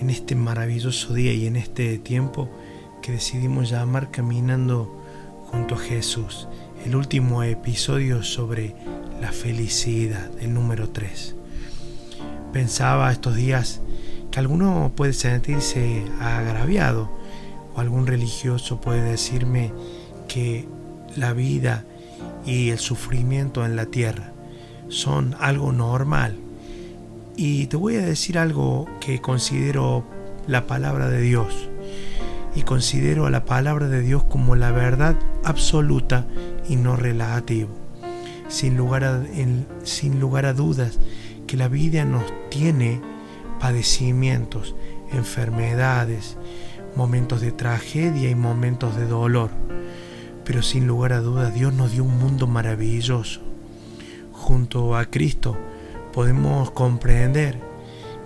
[0.00, 2.48] en este maravilloso día y en este tiempo
[3.02, 5.02] que decidimos llamar Caminando
[5.50, 6.48] junto a Jesús,
[6.84, 8.74] el último episodio sobre
[9.20, 11.34] la felicidad, el número 3.
[12.52, 13.80] Pensaba estos días
[14.30, 17.10] que alguno puede sentirse agraviado
[17.74, 19.72] o algún religioso puede decirme
[20.28, 20.66] que
[21.16, 21.84] la vida
[22.44, 24.32] y el sufrimiento en la tierra
[24.88, 26.47] son algo normal.
[27.40, 30.04] Y te voy a decir algo que considero
[30.48, 31.68] la palabra de Dios.
[32.56, 36.26] Y considero a la palabra de Dios como la verdad absoluta
[36.68, 37.68] y no relativa.
[38.48, 39.28] Sin lugar
[39.84, 40.98] sin lugar a dudas
[41.46, 43.00] que la vida nos tiene
[43.60, 44.74] padecimientos,
[45.12, 46.38] enfermedades,
[46.96, 49.50] momentos de tragedia y momentos de dolor.
[50.44, 53.42] Pero sin lugar a dudas Dios nos dio un mundo maravilloso
[54.32, 55.56] junto a Cristo
[56.12, 57.60] podemos comprender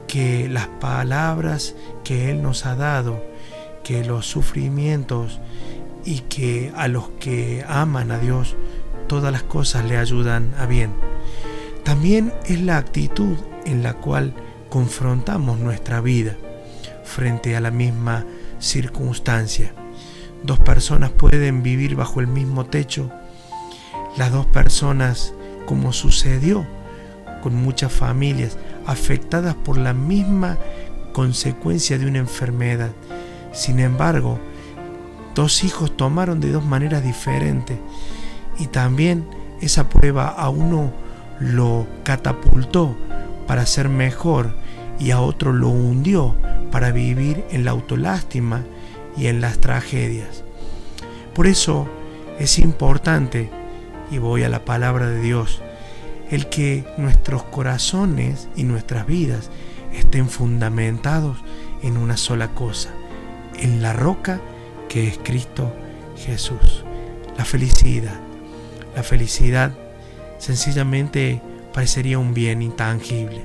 [0.06, 3.24] que las palabras que Él nos ha dado,
[3.82, 5.40] que los sufrimientos
[6.04, 8.56] y que a los que aman a Dios,
[9.06, 10.92] todas las cosas le ayudan a bien.
[11.84, 14.34] También es la actitud en la cual
[14.68, 16.36] confrontamos nuestra vida
[17.04, 18.24] frente a la misma
[18.58, 19.74] circunstancia.
[20.42, 23.10] Dos personas pueden vivir bajo el mismo techo.
[24.16, 25.34] Las dos personas
[25.66, 26.66] como sucedió
[27.42, 30.56] con muchas familias afectadas por la misma
[31.12, 32.92] consecuencia de una enfermedad.
[33.52, 34.38] Sin embargo,
[35.34, 37.78] dos hijos tomaron de dos maneras diferentes
[38.58, 39.26] y también
[39.60, 40.92] esa prueba a uno
[41.38, 42.96] lo catapultó
[43.46, 44.54] para ser mejor
[44.98, 46.36] y a otro lo hundió
[46.70, 48.62] para vivir en la autolástima
[49.16, 50.44] y en las tragedias.
[51.34, 51.88] Por eso
[52.38, 53.50] es importante
[54.10, 55.62] y voy a la palabra de Dios,
[56.32, 59.50] el que nuestros corazones y nuestras vidas
[59.92, 61.36] estén fundamentados
[61.82, 62.88] en una sola cosa,
[63.58, 64.40] en la roca
[64.88, 65.70] que es Cristo
[66.16, 66.84] Jesús.
[67.36, 68.18] La felicidad.
[68.96, 69.72] La felicidad
[70.38, 71.42] sencillamente
[71.74, 73.42] parecería un bien intangible,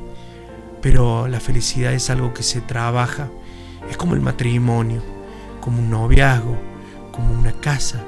[0.81, 3.27] pero la felicidad es algo que se trabaja,
[3.89, 5.03] es como el matrimonio,
[5.59, 6.57] como un noviazgo,
[7.11, 8.01] como una casa.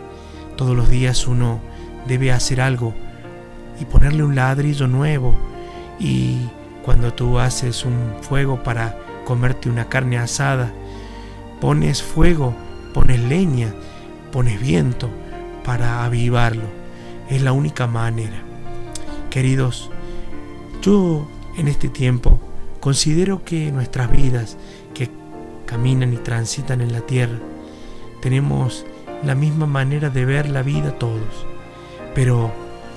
[0.55, 1.59] Todos los días uno
[2.07, 2.93] debe hacer algo
[3.79, 5.35] y ponerle un ladrillo nuevo.
[5.99, 6.49] Y
[6.83, 10.71] cuando tú haces un fuego para comerte una carne asada,
[11.61, 12.53] pones fuego,
[12.93, 13.73] pones leña,
[14.31, 15.09] pones viento
[15.63, 16.63] para avivarlo.
[17.29, 18.41] Es la única manera.
[19.29, 19.91] Queridos,
[20.81, 22.39] yo en este tiempo
[22.79, 24.57] considero que nuestras vidas
[24.93, 25.09] que
[25.65, 27.37] caminan y transitan en la tierra,
[28.21, 28.85] tenemos
[29.23, 31.45] la misma manera de ver la vida todos.
[32.15, 32.51] Pero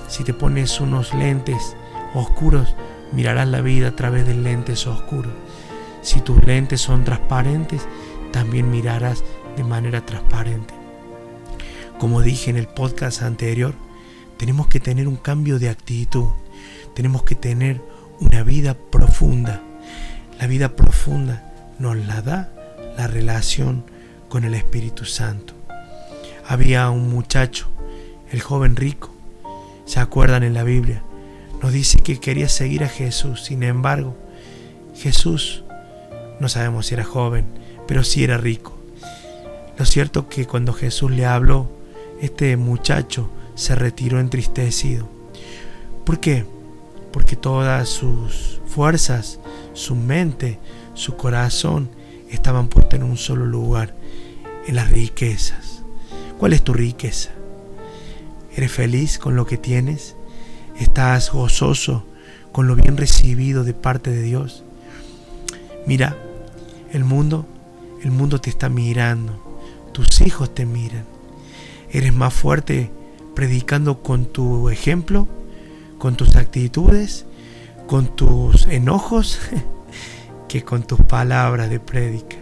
[0.07, 1.75] si te pones unos lentes
[2.13, 2.75] oscuros,
[3.11, 5.31] mirarás la vida a través de lentes oscuros.
[6.01, 7.87] Si tus lentes son transparentes,
[8.31, 9.23] también mirarás
[9.55, 10.73] de manera transparente.
[11.99, 13.73] Como dije en el podcast anterior,
[14.37, 16.27] tenemos que tener un cambio de actitud.
[16.95, 17.81] Tenemos que tener
[18.19, 19.61] una vida profunda.
[20.39, 22.53] La vida profunda nos la da
[22.97, 23.85] la relación
[24.27, 25.53] con el Espíritu Santo.
[26.45, 27.67] Había un muchacho
[28.31, 29.12] el joven rico.
[29.85, 31.03] ¿Se acuerdan en la Biblia?
[31.61, 33.43] Nos dice que quería seguir a Jesús.
[33.43, 34.15] Sin embargo,
[34.95, 35.63] Jesús,
[36.39, 37.45] no sabemos si era joven,
[37.87, 38.77] pero sí era rico.
[39.77, 41.69] Lo cierto es que cuando Jesús le habló,
[42.21, 45.07] este muchacho se retiró entristecido.
[46.05, 46.45] ¿Por qué?
[47.11, 49.39] Porque todas sus fuerzas,
[49.73, 50.59] su mente,
[50.93, 51.89] su corazón
[52.29, 53.95] estaban puestas en un solo lugar,
[54.67, 55.83] en las riquezas.
[56.37, 57.31] ¿Cuál es tu riqueza?
[58.55, 60.15] ¿Eres feliz con lo que tienes?
[60.79, 62.05] ¿Estás gozoso
[62.51, 64.63] con lo bien recibido de parte de Dios?
[65.87, 66.15] Mira,
[66.91, 67.47] el mundo,
[68.03, 69.41] el mundo te está mirando,
[69.91, 71.05] tus hijos te miran.
[71.91, 72.91] ¿Eres más fuerte
[73.33, 75.27] predicando con tu ejemplo,
[75.97, 77.25] con tus actitudes,
[77.87, 79.39] con tus enojos,
[80.47, 82.37] que con tus palabras de prédica?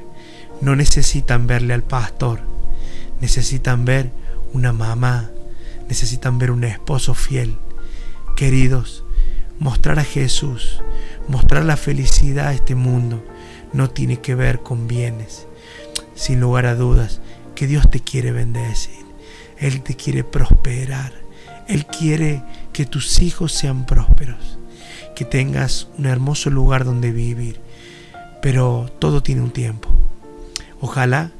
[0.60, 2.42] No necesitan verle al pastor,
[3.22, 4.12] necesitan ver
[4.54, 5.32] una mamá,
[5.92, 7.58] necesitan ver un esposo fiel.
[8.38, 9.04] Queridos,
[9.60, 10.82] mostrar a Jesús,
[11.28, 13.22] mostrar la felicidad a este mundo,
[13.74, 15.48] no tiene que ver con bienes.
[16.16, 17.20] Sin lugar a dudas,
[17.56, 19.04] que Dios te quiere bendecir.
[19.58, 21.12] Él te quiere prosperar.
[21.68, 22.42] Él quiere
[22.72, 24.60] que tus hijos sean prósperos,
[25.14, 27.60] que tengas un hermoso lugar donde vivir.
[28.42, 29.90] Pero todo tiene un tiempo.
[30.80, 31.32] Ojalá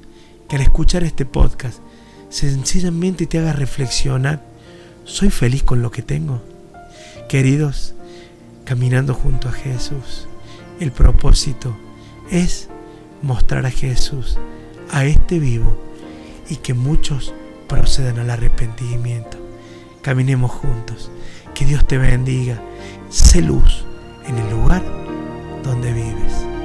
[0.50, 1.80] que al escuchar este podcast
[2.32, 4.42] sencillamente te haga reflexionar,
[5.04, 6.42] ¿soy feliz con lo que tengo?
[7.30, 7.94] Queridos,
[8.66, 10.28] caminando junto a Jesús,
[10.80, 11.78] el propósito
[12.32, 12.70] es
[13.22, 14.40] mostrar a Jesús,
[14.92, 15.78] a este vivo,
[16.50, 17.34] y que muchos
[17.68, 19.38] procedan al arrepentimiento.
[20.02, 21.12] Caminemos juntos.
[21.54, 22.60] Que Dios te bendiga.
[23.10, 23.86] Sé luz
[24.28, 24.82] en el lugar
[25.64, 26.61] donde vives.